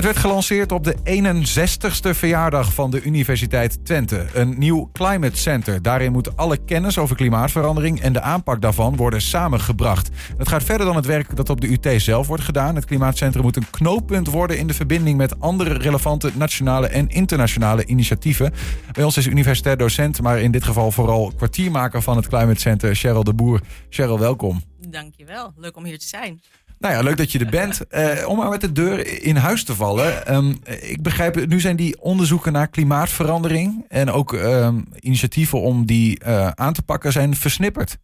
[0.00, 4.26] Het werd gelanceerd op de 61ste verjaardag van de Universiteit Twente.
[4.34, 5.82] Een nieuw climate center.
[5.82, 10.08] Daarin moet alle kennis over klimaatverandering en de aanpak daarvan worden samengebracht.
[10.36, 12.74] Het gaat verder dan het werk dat op de UT zelf wordt gedaan.
[12.74, 17.86] Het klimaatcentrum moet een knooppunt worden in de verbinding met andere relevante nationale en internationale
[17.86, 18.52] initiatieven.
[18.92, 22.94] Bij ons is universitair docent, maar in dit geval vooral kwartiermaker van het Climate Center,
[22.94, 23.60] Cheryl de Boer.
[23.88, 24.62] Cheryl, welkom.
[24.88, 26.40] Dankjewel, leuk om hier te zijn.
[26.80, 27.80] Nou ja, leuk dat je er bent.
[27.90, 30.34] Uh, om maar met de deur in huis te vallen.
[30.34, 36.20] Um, ik begrijp, nu zijn die onderzoeken naar klimaatverandering en ook um, initiatieven om die
[36.26, 37.98] uh, aan te pakken zijn versnipperd.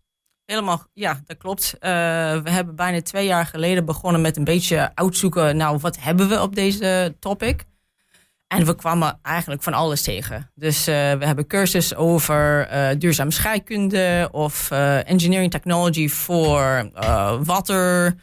[0.44, 1.74] Helemaal, ja, dat klopt.
[1.74, 1.80] Uh,
[2.42, 5.56] we hebben bijna twee jaar geleden begonnen met een beetje uitzoeken.
[5.56, 7.64] Nou, wat hebben we op deze topic?
[8.46, 10.50] En we kwamen eigenlijk van alles tegen.
[10.54, 16.90] Dus uh, we hebben cursus over uh, duurzame scheikunde of engineering technology voor
[17.44, 18.14] water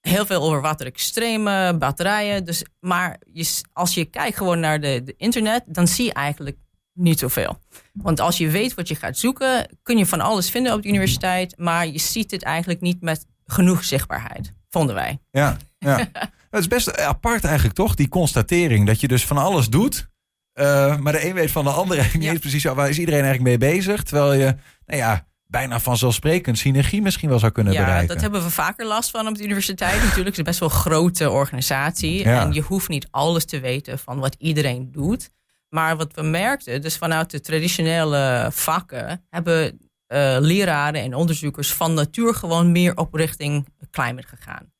[0.00, 2.44] heel veel over waterextreme, batterijen.
[2.44, 6.56] Dus, maar je, als je kijkt gewoon naar de, de, internet, dan zie je eigenlijk
[6.92, 7.58] niet zoveel.
[7.92, 10.88] Want als je weet wat je gaat zoeken, kun je van alles vinden op de
[10.88, 11.58] universiteit.
[11.58, 15.18] Maar je ziet het eigenlijk niet met genoeg zichtbaarheid, vonden wij.
[15.30, 15.98] Ja, ja.
[16.50, 18.86] het is best apart eigenlijk toch, die constatering.
[18.86, 20.08] Dat je dus van alles doet.
[20.54, 22.40] Uh, maar de een weet van de ander eigenlijk niet ja.
[22.40, 24.02] precies waar is iedereen eigenlijk mee bezig.
[24.02, 28.08] Terwijl je, nou ja, bijna vanzelfsprekend synergie misschien wel zou kunnen ja, bereiken.
[28.08, 30.02] dat hebben we vaker last van op de universiteit.
[30.02, 32.24] Natuurlijk het is best wel een grote organisatie.
[32.24, 35.30] En je hoeft niet alles te weten van wat iedereen doet.
[35.68, 39.24] Maar wat we merkten, dus vanuit de traditionele vakken...
[39.30, 44.72] hebben uh, leraren en onderzoekers van natuur gewoon meer op richting climate gegaan.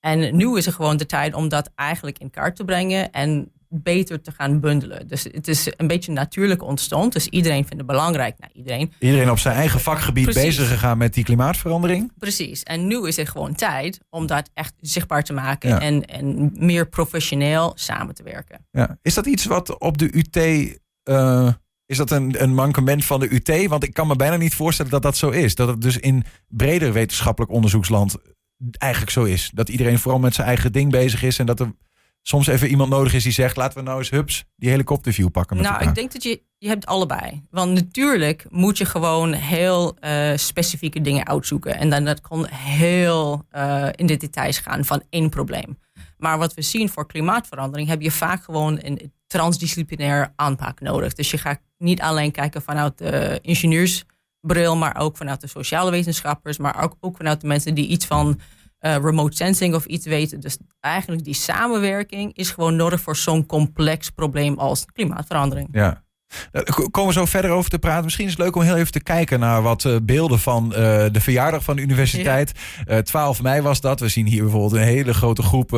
[0.00, 3.12] En nu is er gewoon de tijd om dat eigenlijk in kaart te brengen...
[3.12, 5.08] en beter te gaan bundelen.
[5.08, 7.12] Dus het is een beetje natuurlijk ontstond.
[7.12, 8.38] Dus iedereen vindt het belangrijk.
[8.38, 8.92] Nou, iedereen.
[8.98, 10.42] iedereen op zijn eigen vakgebied Precies.
[10.42, 12.12] bezig gegaan met die klimaatverandering.
[12.18, 12.62] Precies.
[12.62, 15.68] En nu is het gewoon tijd om dat echt zichtbaar te maken.
[15.68, 15.80] Ja.
[15.80, 18.66] En, en meer professioneel samen te werken.
[18.70, 18.98] Ja.
[19.02, 20.36] Is dat iets wat op de UT...
[21.08, 21.52] Uh,
[21.86, 23.66] is dat een, een mankement van de UT?
[23.66, 25.54] Want ik kan me bijna niet voorstellen dat dat zo is.
[25.54, 28.16] Dat het dus in breder wetenschappelijk onderzoeksland
[28.78, 29.50] eigenlijk zo is.
[29.54, 31.38] Dat iedereen vooral met zijn eigen ding bezig is.
[31.38, 31.72] En dat er
[32.28, 35.56] soms even iemand nodig is die zegt: laten we nou eens hups die helikopterview pakken.
[35.56, 35.92] Met nou, elkaar.
[35.92, 37.42] ik denk dat je, je hebt allebei.
[37.50, 41.76] Want natuurlijk moet je gewoon heel uh, specifieke dingen uitzoeken.
[41.76, 45.78] En dan dat kan heel uh, in de details gaan van één probleem.
[46.18, 51.12] Maar wat we zien voor klimaatverandering heb je vaak gewoon een transdisciplinair aanpak nodig.
[51.12, 56.58] Dus je gaat niet alleen kijken vanuit de ingenieursbril, maar ook vanuit de sociale wetenschappers,
[56.58, 58.40] maar ook, ook vanuit de mensen die iets van
[58.80, 60.40] uh, remote sensing of iets weten.
[60.40, 65.68] Dus eigenlijk die samenwerking is gewoon nodig voor zo'n complex probleem als klimaatverandering.
[65.72, 66.04] Ja.
[66.50, 68.04] Daar komen we zo verder over te praten.
[68.04, 70.76] Misschien is het leuk om heel even te kijken naar wat uh, beelden van uh,
[71.12, 72.52] de verjaardag van de universiteit.
[72.84, 73.02] Ja.
[73.02, 74.00] 12 mei was dat.
[74.00, 75.72] We zien hier bijvoorbeeld een hele grote groep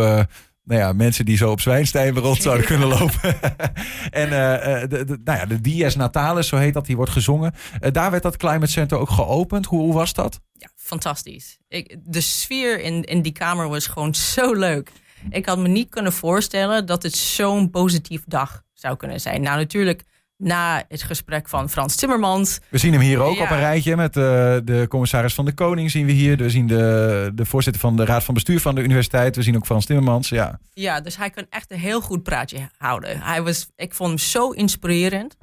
[0.69, 3.37] nou ja, mensen die zo op Zwijnstein rond zouden kunnen lopen.
[4.23, 7.55] en uh, de, de, nou ja, de Dies Natalis, zo heet dat, die wordt gezongen.
[7.81, 9.67] Uh, daar werd dat Climate Center ook geopend.
[9.67, 10.41] Hoe, hoe was dat?
[10.53, 11.59] Ja, fantastisch.
[11.69, 14.91] Ik, de sfeer in, in die kamer was gewoon zo leuk.
[15.31, 19.43] Ik had me niet kunnen voorstellen dat het zo'n positief dag zou kunnen zijn.
[19.43, 20.05] Nou, natuurlijk
[20.37, 22.61] na het gesprek van Frans Timmermans.
[22.69, 23.43] We zien hem hier ook ja.
[23.43, 24.25] op een rijtje met uh,
[24.65, 26.37] de commissaris van de Koning zien we hier.
[26.37, 29.37] We zien de, de voorzitter van de Raad van Bestuur van de universiteit.
[29.37, 30.61] We zien ook Frans Timmermans, ja.
[30.73, 33.21] Ja, dus hij kan echt een heel goed praatje houden.
[33.21, 35.37] Hij was, ik vond hem zo inspirerend.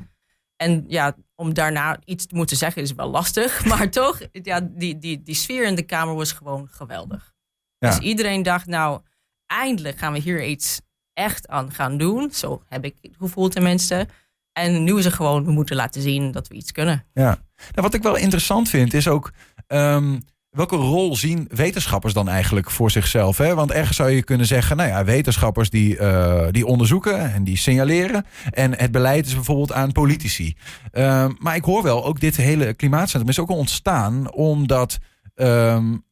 [0.57, 3.65] En ja, om daarna iets te moeten zeggen is wel lastig.
[3.65, 7.33] Maar toch, ja, die, die, die sfeer in de Kamer was gewoon geweldig.
[7.77, 7.89] Ja.
[7.89, 9.01] Dus iedereen dacht, nou,
[9.47, 10.81] eindelijk gaan we hier iets
[11.13, 12.31] echt aan gaan doen.
[12.31, 14.07] Zo heb ik het gevoel tenminste.
[14.51, 17.05] En nu is het gewoon, we moeten laten zien dat we iets kunnen.
[17.13, 17.25] Ja,
[17.55, 19.31] nou, wat ik wel interessant vind is ook...
[19.67, 20.21] Um,
[20.55, 23.37] welke rol zien wetenschappers dan eigenlijk voor zichzelf?
[23.37, 23.55] Hè?
[23.55, 27.57] Want ergens zou je kunnen zeggen, nou ja, wetenschappers die, uh, die onderzoeken en die
[27.57, 28.25] signaleren.
[28.51, 30.55] En het beleid is bijvoorbeeld aan politici.
[30.93, 34.97] Uh, maar ik hoor wel, ook dit hele klimaatcentrum is ook ontstaan omdat
[35.35, 36.03] um,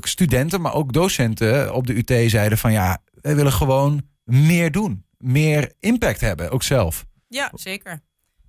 [0.00, 5.04] studenten, maar ook docenten op de UT zeiden van ja, wij willen gewoon meer doen.
[5.18, 7.06] Meer impact hebben, ook zelf.
[7.28, 8.00] Ja, zeker.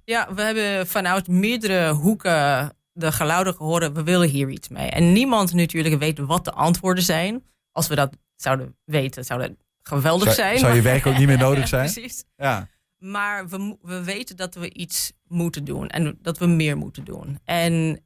[0.04, 4.90] Ja, we hebben vanuit meerdere hoeken de geluiden gehoord, we willen hier iets mee.
[4.90, 7.44] En niemand natuurlijk weet wat de antwoorden zijn.
[7.72, 9.52] Als we dat zouden weten, zou dat
[9.82, 10.60] geweldig zou, zijn.
[10.60, 11.92] Zou je werk ook niet meer nodig zijn?
[11.92, 12.24] Precies.
[12.36, 12.68] Ja.
[12.98, 17.40] Maar we, we weten dat we iets moeten doen en dat we meer moeten doen.
[17.46, 18.04] En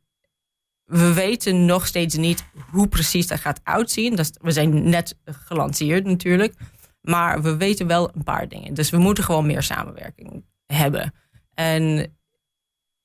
[0.83, 4.15] we weten nog steeds niet hoe precies dat gaat uitzien.
[4.15, 6.53] Dat, we zijn net gelanceerd natuurlijk.
[7.01, 8.73] Maar we weten wel een paar dingen.
[8.73, 11.13] Dus we moeten gewoon meer samenwerking hebben.
[11.53, 12.15] En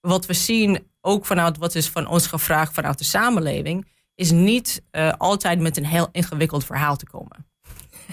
[0.00, 4.82] wat we zien, ook vanuit wat is van ons gevraagd vanuit de samenleving, is niet
[4.92, 7.46] uh, altijd met een heel ingewikkeld verhaal te komen.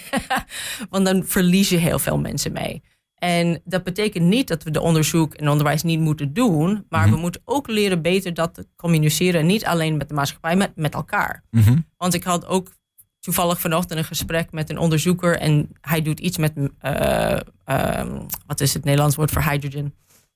[0.90, 2.84] Want dan verlies je heel veel mensen mee.
[3.16, 7.14] En dat betekent niet dat we de onderzoek en onderwijs niet moeten doen, maar Mhm.
[7.16, 10.94] we moeten ook leren beter dat te communiceren, niet alleen met de maatschappij, maar met
[10.94, 11.44] elkaar.
[11.52, 11.78] Mhm.
[11.98, 12.72] Want ik had ook
[13.20, 18.62] toevallig vanochtend een gesprek met een onderzoeker en hij doet iets met, eh, ehm, wat
[18.62, 19.94] is het Nederlands woord voor hydrogen?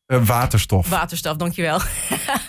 [0.09, 0.89] Eh, waterstof.
[0.89, 1.79] Waterstof, dankjewel.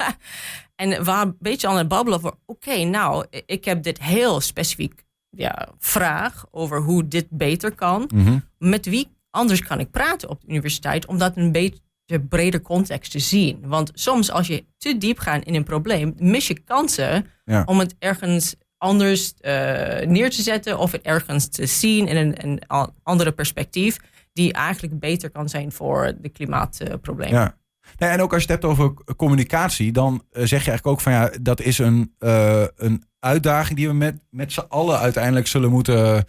[0.82, 4.40] en we waren een beetje aan het babbelen over, oké, nou, ik heb dit heel
[4.40, 8.10] specifiek ja, vraag over hoe dit beter kan.
[8.14, 8.38] Mhm.
[8.58, 13.10] Met wie anders kan ik praten op de universiteit om dat een beetje breder context
[13.10, 13.60] te zien?
[13.64, 17.62] Want soms als je te diep gaat in een probleem, mis je kansen Ja.
[17.66, 22.44] om het ergens anders eh, neer te zetten of het ergens te zien in een,
[22.44, 22.62] een
[23.02, 23.98] andere perspectief
[24.32, 27.40] die eigenlijk beter kan zijn voor de klimaatproblemen.
[27.40, 27.58] Ja.
[27.98, 31.00] Nee, en ook als je het hebt over communicatie, dan eh, zeg je eigenlijk ook
[31.00, 35.46] van ja, dat is een, eh, een uitdaging die we met, met z'n allen uiteindelijk
[35.46, 36.24] zullen moeten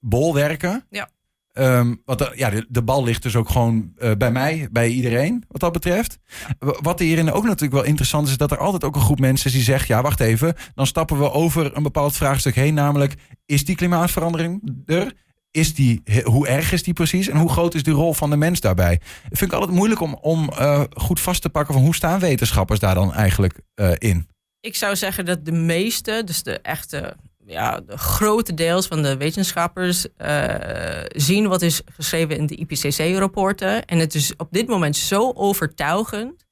[0.00, 0.86] bolwerken.
[0.90, 1.08] Ja.
[1.52, 4.88] Ehm, want de, ja, de, de bal ligt dus ook gewoon eh, bij mij, bij
[4.88, 6.18] iedereen, wat dat betreft.
[6.58, 9.46] Wat hierin ook natuurlijk wel interessant is, is dat er altijd ook een groep mensen
[9.46, 13.14] is die zegt, ja, wacht even, dan stappen we over een bepaald vraagstuk heen, namelijk,
[13.46, 15.12] is die klimaatverandering er?
[15.56, 17.28] Is die, hoe erg is die precies?
[17.28, 19.00] En hoe groot is die rol van de mens daarbij?
[19.22, 22.80] vind ik altijd moeilijk om, om eh, goed vast te pakken van hoe staan wetenschappers
[22.80, 24.28] daar dan eigenlijk eh, in?
[24.60, 27.16] Ik zou zeggen dat de meeste, dus de echte,
[27.46, 30.54] ja, de grote deels van de wetenschappers eh,
[31.08, 33.84] zien wat is geschreven in de IPCC-rapporten.
[33.84, 36.44] En het is op dit moment zo overtuigend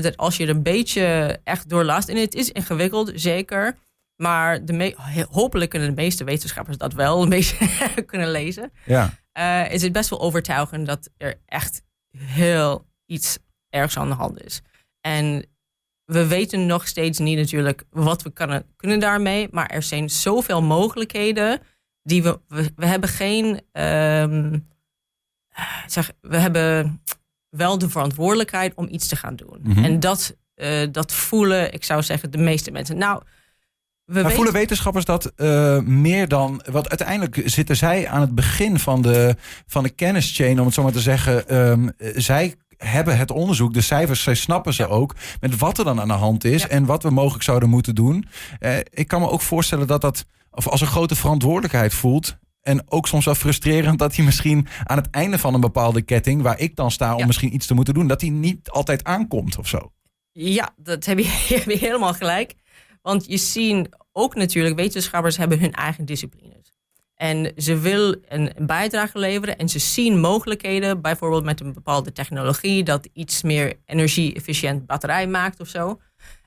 [0.00, 3.76] dat als je er een beetje echt doorlast, en het is ingewikkeld, zeker.
[4.16, 4.94] Maar de
[5.30, 8.72] hopelijk kunnen de meeste wetenschappers dat wel een beetje kunnen lezen.
[8.84, 11.82] Ja, eh, is het best wel overtuigend dat er echt
[12.16, 14.62] heel iets ergs aan de hand is.
[15.00, 15.46] En
[16.04, 20.62] we weten nog steeds niet natuurlijk wat we kunnen, kunnen daarmee, maar er zijn zoveel
[20.62, 21.60] mogelijkheden
[22.02, 24.58] die we, we, we hebben geen, ehm,
[25.86, 27.02] zeg, we hebben
[27.48, 29.60] wel de verantwoordelijkheid om iets te gaan doen.
[29.62, 29.84] Mhm.
[29.84, 32.98] En dat, eh, dat voelen, ik zou zeggen, de meeste mensen.
[32.98, 33.22] Nou,
[34.06, 36.62] we maar weten- voelen wetenschappers dat eh, meer dan...
[36.70, 39.36] Want uiteindelijk zitten zij aan het begin van de,
[39.66, 41.48] van de kennischain, om het zo maar te zeggen.
[41.48, 45.84] Ehm, eh, zij hebben het onderzoek, de cijfers, zij snappen ze ook met wat er
[45.84, 46.68] dan aan de hand is Ja.
[46.68, 48.28] en wat we mogelijk zouden moeten doen.
[48.58, 52.36] Eh, ik kan me ook voorstellen dat dat of als een grote verantwoordelijkheid voelt.
[52.62, 56.42] En ook soms wel frustrerend dat hij misschien aan het einde van een bepaalde ketting,
[56.42, 57.26] waar ik dan sta om Ja.
[57.26, 59.90] misschien iets te moeten doen, dat hij niet altijd aankomt of zo.
[60.32, 61.24] Ja, dat heb je,
[61.66, 62.54] helemaal gelijk.
[63.06, 66.72] Want je ziet ook natuurlijk, wetenschappers hebben hun eigen disciplines.
[67.14, 72.84] En ze wil een bijdrage leveren en ze zien mogelijkheden, bijvoorbeeld met een bepaalde technologie,
[72.84, 76.00] dat iets meer energie-efficiënt batterij maakt of zo.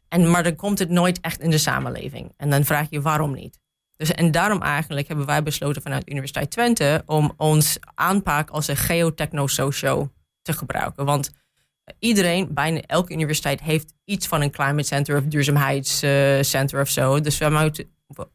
[0.07, 2.33] En, maar dan komt het nooit echt in de samenleving.
[2.37, 3.59] En dan vraag je waarom niet.
[3.95, 8.67] Dus, en daarom eigenlijk hebben wij besloten vanuit de Universiteit Twente om ons aanpak als
[8.67, 10.11] een geotechno-socio
[10.41, 11.05] te gebruiken.
[11.05, 11.31] Want
[11.99, 17.21] iedereen, bijna elke universiteit, heeft iets van een climate center of duurzaamheidscenter of zo.
[17.21, 17.71] Dus wij,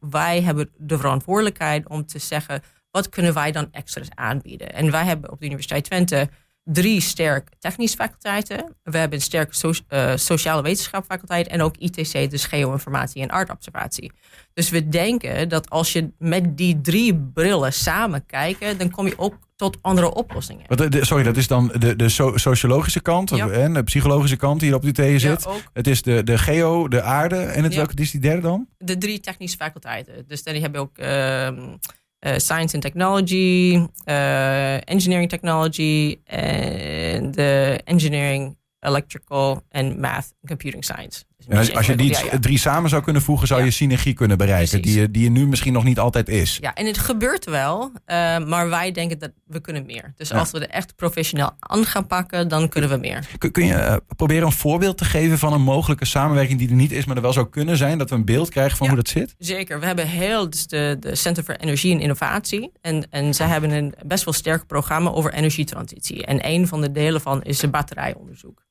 [0.00, 4.72] wij hebben de verantwoordelijkheid om te zeggen, wat kunnen wij dan extra's aanbieden?
[4.72, 6.28] En wij hebben op de Universiteit Twente
[6.64, 8.76] drie sterk technische faculteiten.
[8.82, 14.12] We hebben een sterke so- eh, sociale wetenschapfaculteit en ook ITC, dus geoinformatie en aardobservatie.
[14.54, 19.18] Dus we denken dat als je met die drie brillen samen kijkt, dan kom je
[19.18, 20.64] ook tot andere oplossingen.
[20.68, 23.46] Wat, de- sorry, dat is dan de, de so- sociologische kant Ja.
[23.46, 25.42] of, en de psychologische kant die hier op de UT zit.
[25.42, 27.78] Ja, ook Het is de, de geo, de aarde en het Ja.
[27.78, 28.68] welke is die derde dan?
[28.78, 30.24] de drie technische faculteiten.
[30.26, 31.76] Dus dan heb je ook ehm,
[32.24, 40.82] eh, Science and Technology, eh, Engineering Technology and de Engineering, Electrical and Math and Computing
[40.82, 41.24] Science.
[41.46, 42.38] Dus En als, als je die ja, ja.
[42.38, 44.80] drie samen zou kunnen voegen, zou je synergie kunnen bereiken.
[44.80, 44.96] Precies.
[44.98, 46.58] Die, die je nu misschien nog niet altijd is.
[46.60, 50.12] Ja, en het gebeurt wel, eh, maar wij denken dat we kunnen meer.
[50.16, 53.26] Dus als we er echt professioneel aan gaan pakken, dan kunnen we meer.
[53.38, 56.74] Kun, kun je eh, proberen een voorbeeld te geven van een mogelijke samenwerking die er
[56.74, 57.98] niet is, maar er wel zou kunnen zijn?
[57.98, 59.34] Dat we een beeld krijgen van hoe dat zit?
[59.38, 59.80] Zeker.
[59.80, 62.72] We hebben heel dus de, de Center voor Energie en Innovatie.
[62.80, 66.26] En, en zij hebben een best wel sterk programma over energietransitie.
[66.26, 68.62] En een van de delen van is het batterijonderzoek.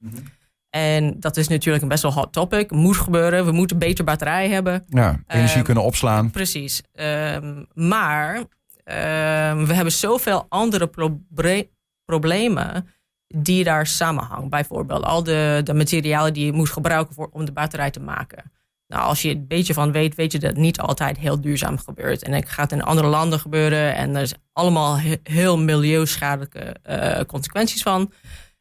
[0.76, 2.72] En dat is natuurlijk een best wel hot topic.
[2.72, 3.46] Moet gebeuren.
[3.46, 4.84] We moeten beter batterij hebben.
[4.88, 6.32] Ja, energie Ehm, kunnen opslaan.
[6.32, 6.82] Precies.
[6.94, 8.44] Ehm, maar
[8.84, 11.70] ehm, we hebben zoveel andere proble-
[12.06, 12.88] problemen
[13.28, 14.50] die daar samenhangen.
[14.50, 18.52] Bijvoorbeeld al de, de materialen die je moet gebruiken voor, om de batterij te maken.
[18.88, 21.78] Nou, als je een beetje van weet, weet je dat het niet altijd heel duurzaam
[21.78, 22.24] gebeurt.
[22.24, 23.96] En het gaat in andere landen gebeuren.
[23.96, 28.12] En er is allemaal he- heel milieuschadelijke eh, consequenties van.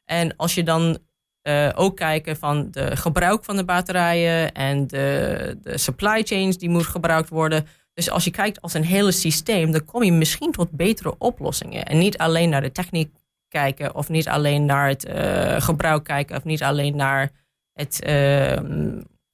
[0.04, 0.98] En als je dan
[1.42, 6.68] eh, ook kijken van de gebruik van de batterijen en de, de supply chains die
[6.68, 10.52] moet gebruikt worden, Dus als je kijkt als een hele systeem, dan kom je misschien
[10.52, 11.84] tot betere oplossingen.
[11.84, 13.10] En niet alleen naar de techniek
[13.48, 17.30] kijken, of niet alleen naar het uh, gebruik kijken, of niet alleen naar
[17.72, 18.58] het, uh,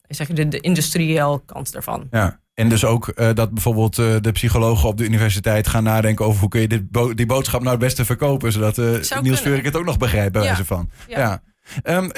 [0.09, 2.09] zeg de, de industrieel kant ervan.
[2.11, 2.41] Ja.
[2.55, 6.41] En dus ook uh, dat bijvoorbeeld uh, de psychologen op de universiteit gaan nadenken over
[6.41, 9.65] hoe kun je dit bo die boodschap nou het beste verkopen, zodat uh, Niels Vuurik
[9.65, 10.47] het ook nog begrijpt bij ja.
[10.47, 10.91] wijze van.
[11.09, 11.19] Ja.
[11.19, 11.43] ja.
[11.85, 12.11] Um,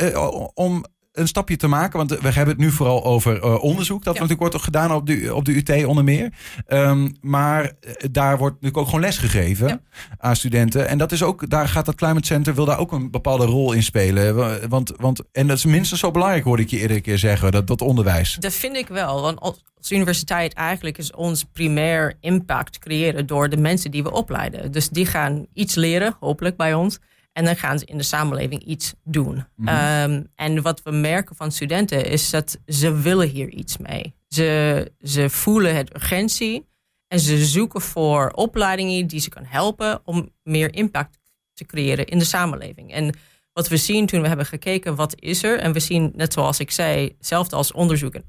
[0.55, 4.05] om een stapje te maken, want we hebben het nu vooral over uh, onderzoek.
[4.05, 4.21] Dat ja.
[4.21, 6.33] natuurlijk wordt gedaan op de, op de UT onder meer.
[6.69, 9.81] Um, maar uh, daar wordt natuurlijk ook gewoon les gegeven ja.
[10.19, 10.89] aan studenten.
[10.89, 13.73] En dat is ook, daar gaat dat Climate Center, wil daar ook een bepaalde rol
[13.73, 14.69] in spelen.
[14.69, 17.67] Want, want, en dat is minstens zo belangrijk, hoorde ik je iedere keer zeggen, dat,
[17.67, 18.37] dat onderwijs.
[18.41, 19.23] Dat vind ik wel.
[19.23, 24.73] Want als universiteit eigenlijk is ons primair impact creëren door de mensen die we opleiden.
[24.73, 26.99] Dus die gaan iets leren, hopelijk bij ons.
[27.33, 29.45] En dan gaan ze in de samenleving iets doen.
[29.57, 30.13] Mm -hmm.
[30.13, 34.15] um, en wat we merken van studenten is dat ze willen hier iets mee.
[34.29, 36.69] Ze, ze voelen het urgentie
[37.07, 41.19] en ze zoeken voor opleidingen die ze kan helpen om meer impact
[41.53, 42.93] te creëren in de samenleving.
[42.93, 43.15] En
[43.53, 46.61] wat we zien toen we hebben gekeken wat is er, en we zien net zoals
[46.61, 48.21] ik zei, hetzelfde als onderzoek, uh,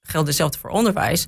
[0.00, 1.26] geldt hetzelfde voor onderwijs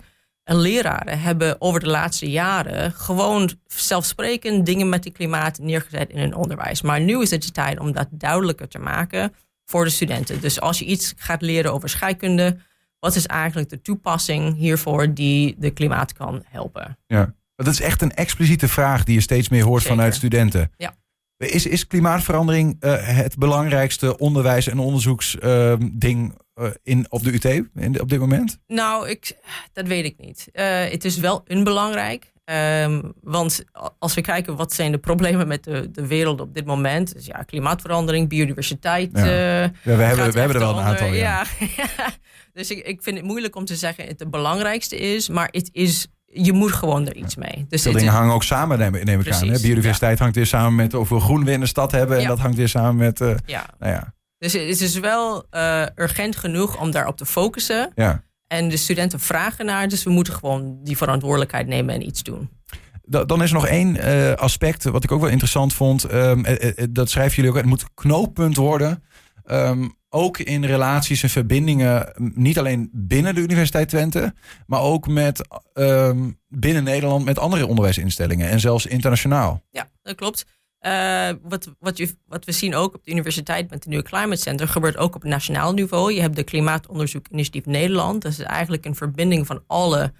[0.48, 6.18] en leraren hebben over de laatste jaren gewoon zelfsprekend dingen met het klimaat neergezet in
[6.18, 6.82] hun onderwijs.
[6.82, 10.40] Maar nu is het de tijd om dat duidelijker te maken voor de studenten.
[10.40, 12.56] Dus als je iets gaat leren over scheikunde,
[12.98, 16.98] wat is eigenlijk de toepassing hiervoor die de klimaat kan helpen?
[17.06, 19.96] Ja, dat is echt een expliciete vraag die je steeds meer hoort Zeker.
[19.96, 20.72] vanuit studenten.
[20.76, 20.94] Ja.
[21.36, 26.38] Is, is klimaatverandering uh, het belangrijkste onderwijs- en onderzoeksding uh,
[26.82, 28.58] in, op de UT in, op dit moment?
[28.66, 29.36] Nou, ik,
[29.72, 30.48] dat weet ik niet.
[30.52, 32.32] Uh, het is wel onbelangrijk.
[32.44, 33.64] Um, want
[33.98, 37.14] als we kijken wat zijn de problemen met de, de wereld op dit moment.
[37.14, 39.10] Dus ja, klimaatverandering, biodiversiteit.
[39.12, 39.24] Ja.
[39.24, 41.12] ja we, hebben, we hebben er wel een aantal.
[41.12, 41.44] Ja.
[41.76, 41.86] ja.
[42.52, 45.28] dus ik, ik vind het moeilijk om te zeggen het de belangrijkste is.
[45.28, 47.66] Maar het is je moet gewoon er iets mee.
[47.68, 49.48] Dus Veel dingen hangen ook samen, neem, neem ik Precies, aan.
[49.48, 49.60] Hè?
[49.60, 52.18] Biodiversiteit hangt weer samen met of we groen weer in de stad hebben.
[52.18, 53.20] En dat hangt weer samen met...
[53.20, 53.66] Uh, Ja.
[53.78, 57.92] Nou ja, Dus het is wel uh, urgent genoeg om daarop te focussen.
[57.94, 58.26] ja.
[58.46, 62.50] En de studenten vragen naar, dus we moeten gewoon die verantwoordelijkheid nemen en iets doen.
[63.02, 66.04] Da- Dan is er nog één eh, aspect wat ik ook wel interessant vond.
[66.04, 67.56] Ehm, eh, eh, dat schrijven jullie ook.
[67.56, 69.02] Het moet knooppunt worden.
[69.44, 74.34] Ehm, ook in relaties en verbindingen, niet alleen binnen de Universiteit Twente,
[74.66, 79.62] maar ook met ehm, binnen Nederland met andere onderwijsinstellingen en zelfs internationaal.
[79.70, 80.44] Ja, dat klopt.
[80.80, 84.40] Uh, wat, wat, je, wat we zien ook op de universiteit met het nieuwe Climate
[84.40, 86.12] Center gebeurt ook op nationaal niveau.
[86.12, 88.22] Je hebt de Klimaatonderzoek Initiatief Nederland.
[88.22, 90.12] Dat is eigenlijk een verbinding van alle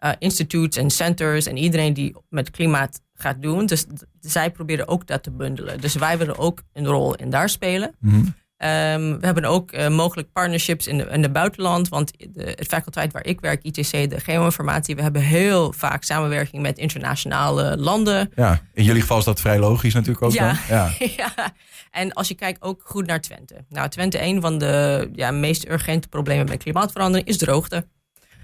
[0.00, 3.66] uh, en centers en iedereen die met klimaat gaat doen.
[3.66, 3.86] Dus
[4.20, 5.80] zij proberen ook dat te bundelen.
[5.80, 7.94] Dus wij willen ook een rol in daar spelen.
[8.00, 8.24] Mhm.
[8.58, 11.88] Um, we hebben ook uh, mogelijk partnerships in, de, in het buitenland.
[11.88, 16.62] Want de, het faculteit waar ik werk, ITC, de geoinformatie, we hebben heel vaak samenwerking
[16.62, 18.30] met internationale landen.
[18.34, 20.46] Ja, in jullie geval is dat vrij logisch natuurlijk ook Ja.
[20.46, 20.56] dan.
[20.68, 20.90] Ja.
[21.36, 21.52] ja.
[21.90, 23.64] En als je kijkt ook goed naar Twente.
[23.68, 27.86] Nou, Twente, een van de ja, meest urgente problemen met klimaatverandering is droogte.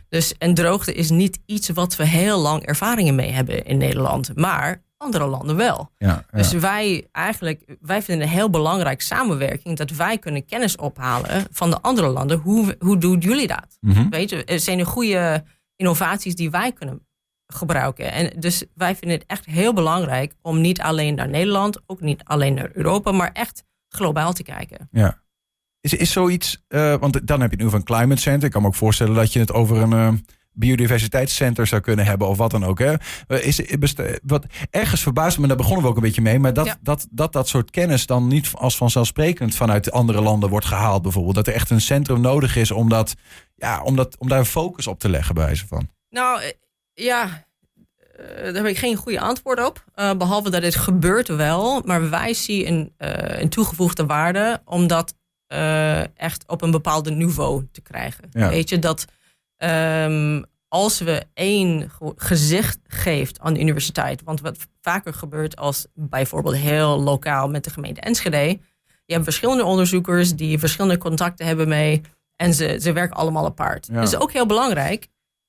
[0.08, 4.30] Dus en droogte is niet iets wat we heel lang ervaringen mee hebben in Nederland.
[4.36, 5.90] Maar andere landen wel.
[5.98, 6.24] Ja, ja.
[6.30, 11.70] Dus wij eigenlijk, wij vinden het heel belangrijk samenwerking dat wij kunnen kennis ophalen van
[11.70, 12.38] de andere landen.
[12.38, 13.76] Hoe, hoe doen jullie dat?
[13.80, 14.08] Mhm.
[14.08, 15.44] Weet je, er zijn er goede
[15.76, 17.06] innovaties die wij kunnen
[17.46, 18.12] gebruiken.
[18.12, 22.24] En dus wij vinden het echt heel belangrijk om niet alleen naar Nederland, ook niet
[22.24, 24.88] alleen naar Europa, maar echt globaal te kijken.
[24.90, 25.20] Ja.
[25.80, 28.44] Is, is zoiets, eh, want dan heb je het nu van Climate Center.
[28.44, 30.12] Ik kan me ook voorstellen dat je het over een eh,
[30.52, 32.78] biodiversiteitscenter zou kunnen hebben of wat dan ook.
[32.78, 32.94] Hè?
[33.26, 36.52] Eh, Is, best- wat, ergens verbaast me, daar begonnen we ook een beetje mee, maar
[36.52, 36.76] dat, Ja.
[36.82, 41.34] dat, dat dat soort kennis dan niet als vanzelfsprekend vanuit andere landen wordt gehaald bijvoorbeeld.
[41.34, 43.14] Dat er echt een centrum nodig is om, dat,
[43.56, 45.88] ja, om, dat, om daar een focus op te leggen bij wijze van.
[46.10, 46.48] Nou eh,
[46.94, 47.44] ja,
[48.16, 49.84] eh, daar heb ik geen goede antwoord op.
[49.94, 54.86] Eh, behalve dat het gebeurt wel, maar wij zien een, eh, een toegevoegde waarde om
[54.86, 55.14] dat
[55.46, 58.24] eh, echt op een bepaalde niveau te krijgen.
[58.30, 58.48] Ja.
[58.48, 59.04] Weet je dat
[59.62, 65.86] ehm, als we één ge- gezicht geeft aan de universiteit, want wat vaker gebeurt als
[65.94, 68.58] bijvoorbeeld heel lokaal met de gemeente Enschede,
[69.06, 72.00] je hebt verschillende onderzoekers die verschillende contacten hebben mee
[72.36, 73.86] en ze, ze werken allemaal apart.
[73.86, 73.94] Ja.
[73.94, 75.06] Dat is ook heel belangrijk.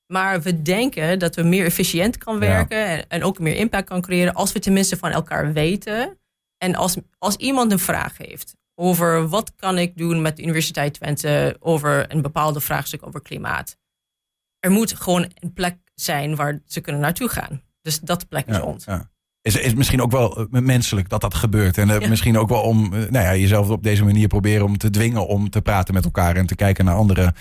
[0.07, 4.01] Maar we denken dat we meer efficiënt kan werken en, en ook meer impact kan
[4.01, 6.17] creëren als we tenminste van elkaar weten.
[6.57, 10.93] En als, als iemand een vraag heeft over wat kan ik doen met de Universiteit
[10.93, 13.77] Twente over een bepaalde vraagstuk over klimaat.
[14.63, 17.61] Er moet gewoon een plek zijn waar ze kunnen naartoe gaan.
[17.81, 18.85] Dus dat plek is Ja, ons.
[18.85, 19.09] ja.
[19.41, 21.77] is, is misschien ook wel eh, menselijk dat dat gebeurt.
[21.77, 24.77] En uh, misschien ook wel om uh, nou ja, jezelf op deze manier proberen om
[24.77, 27.35] te dwingen om te praten met elkaar en te kijken naar anderen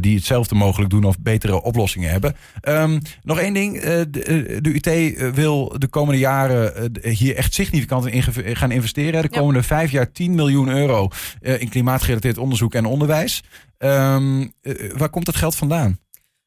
[0.00, 2.36] die hetzelfde mogelijk doen of betere oplossingen hebben.
[2.62, 3.80] Um, nog één ding.
[3.80, 8.22] de, de, UT wil de komende jaren hier echt significant in
[8.56, 9.22] gaan investeren.
[9.22, 9.66] De komende ja.
[9.66, 11.08] vijf jaar 10 miljoen euro
[11.40, 13.42] in klimaatgerelateerd onderzoek en onderwijs.
[13.78, 14.52] Um,
[14.96, 15.98] waar komt dat geld vandaan?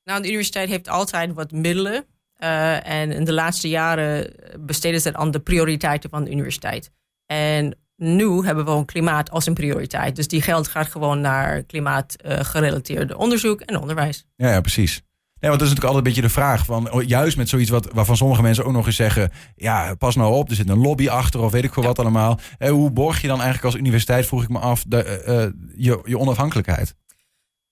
[0.04, 2.06] Nou, de universiteit heeft altijd wat middelen.
[2.38, 6.92] Uh, en in de laatste jaren besteden ze aan de prioriteiten van de universiteit.
[7.26, 10.16] En nu hebben we gewoon klimaat als een prioriteit.
[10.16, 14.26] Dus die geld gaat gewoon naar klimaatgerelateerde uh, onderzoek en onderwijs.
[14.36, 15.02] Ja, ja precies.
[15.42, 17.70] Nee, want dat is natuurlijk altijd een beetje de vraag van, oh, juist met zoiets
[17.70, 20.78] wat, waarvan sommige mensen ook nog eens zeggen, ja, pas nou op, er zit een
[20.82, 21.88] lobby achter of weet ik veel ja.
[21.88, 22.40] wat allemaal.
[22.58, 26.00] Eh, hoe borg je dan eigenlijk als universiteit, vroeg ik me af, de, uh, je,
[26.04, 26.96] je onafhankelijkheid?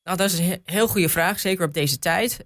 [0.09, 2.43] Nou, dat is een heel goede vraag, zeker op deze tijd.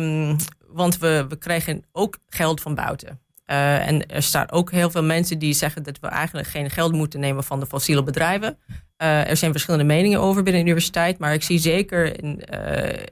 [0.00, 3.20] Um, want we, we krijgen ook geld van buiten.
[3.46, 6.92] Uh, en er staan ook heel veel mensen die zeggen dat we eigenlijk geen geld
[6.92, 8.58] moeten nemen van de fossiele bedrijven.
[9.02, 13.02] Uh, er zijn verschillende meningen over binnen de universiteit, maar ik zie zeker uh,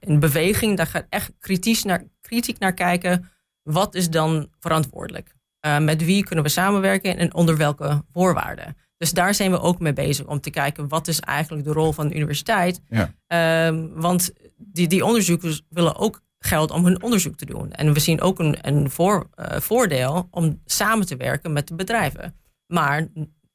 [0.00, 3.30] in beweging, daar gaat echt kritisch naar, kritiek naar kijken.
[3.62, 5.36] Wat is dan verantwoordelijk?
[5.80, 8.76] met wie kunnen we samenwerken en onder welke voorwaarden?
[8.98, 11.92] Dus daar zijn we ook mee bezig om te kijken wat is eigenlijk de rol
[11.92, 12.80] van de universiteit.
[12.88, 13.14] Ja.
[13.26, 17.72] Ehm, want die, die onderzoekers willen ook geld om hun onderzoek te doen.
[17.72, 21.74] En we zien ook een, een voor, uh, voordeel om samen te werken met de
[21.74, 22.34] bedrijven.
[22.66, 23.06] Maar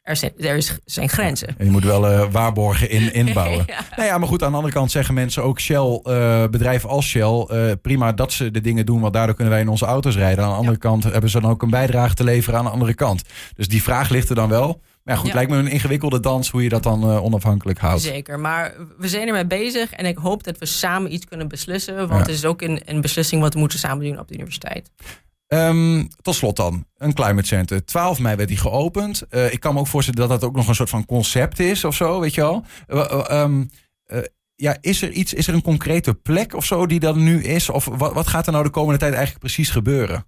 [0.02, 1.48] er zijn, er is, zijn grenzen.
[1.58, 3.64] En je moet wel uh, waarborgen in, inbouwen.
[3.68, 3.80] ja.
[3.96, 7.08] Nou ja, maar goed, aan de andere kant zeggen mensen ook Shell, uh, bedrijven als
[7.08, 10.16] Shell, uh, prima dat ze de dingen doen, want daardoor kunnen wij in onze auto's
[10.16, 10.44] rijden.
[10.44, 10.90] Aan de andere ja.
[10.90, 13.24] kant hebben ze dan ook een bijdrage te leveren aan de andere kant.
[13.56, 14.82] Dus die vraag ligt er dan wel.
[15.04, 15.36] Maar ja, goed, ja.
[15.36, 18.02] lijkt me een ingewikkelde dans hoe je dat dan uh, onafhankelijk houdt.
[18.02, 21.96] Zeker, maar we zijn ermee bezig en ik hoop dat we samen iets kunnen beslissen.
[21.96, 22.18] Want ja.
[22.18, 24.92] het is ook een, een beslissing wat we moeten samen doen op de universiteit.
[25.48, 27.86] Um, tot slot dan, een climate center.
[27.86, 29.24] 12 mei werd die geopend.
[29.30, 31.84] Uh, ik kan me ook voorstellen dat dat ook nog een soort van concept is
[31.84, 32.66] of zo, weet je wel.
[32.88, 33.70] Uh, um,
[34.56, 37.70] ja, is er iets, is er een concrete plek of zo die dat nu is?
[37.70, 40.26] Of wat, wat gaat er nou de komende tijd eigenlijk precies gebeuren?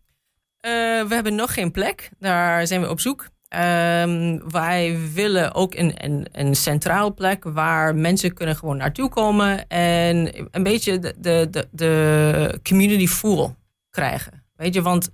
[1.07, 2.09] we hebben nog geen plek.
[2.19, 3.29] Daar zijn we op zoek.
[3.55, 9.67] Um, wij willen ook een, een, een centraal plek waar mensen kunnen gewoon naartoe komen
[9.67, 13.55] en een beetje de, de, de, de community feel
[13.89, 14.43] krijgen.
[14.55, 15.09] Weet je, want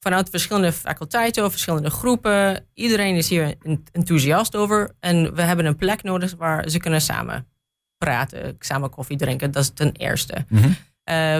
[0.00, 3.54] vanuit verschillende faculteiten of verschillende groepen, iedereen is hier
[3.92, 4.90] enthousiast over.
[5.00, 7.46] En we hebben een plek nodig waar ze kunnen samen
[7.98, 9.50] praten, samen koffie drinken.
[9.50, 10.44] Dat is ten eerste.
[10.48, 10.76] Mm -hmm.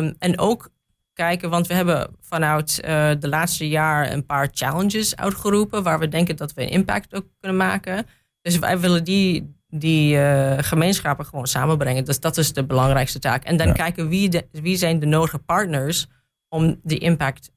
[0.05, 0.71] um, en ook
[1.17, 1.51] kijken.
[1.51, 5.83] Want we hebben vanuit uh, de laatste jaar een paar challenges uitgeroepen.
[5.83, 8.07] Waar we denken dat we een impact ook kunnen maken.
[8.43, 12.05] Dus wij willen die, die uh, gemeenschappen gewoon samenbrengen.
[12.05, 13.45] Dus dat is de belangrijkste taak.
[13.45, 13.73] En dan ja.
[13.73, 16.07] kijken wie, de, wie zijn de nodige partners
[16.49, 17.51] om die impact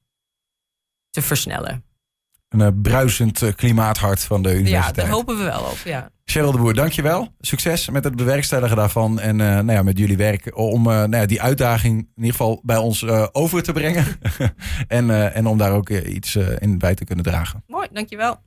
[1.10, 1.84] te versnellen.
[2.50, 4.96] Een uh, bruisend klimaathart van de universiteit.
[4.96, 6.10] Ja, daar hopen we wel op, ja.
[6.24, 7.28] Cheryl de Boer, dankjewel.
[7.40, 9.20] Succes met het bewerkstelligen daarvan.
[9.20, 12.30] En uh, nou ja, met jullie werk om uh, nou ja, die uitdaging in ieder
[12.30, 14.04] geval bij ons uh, over te brengen.
[14.88, 17.64] en, en om daar ook iets in bij te kunnen dragen.
[17.66, 18.40] Mooi, dankjewel.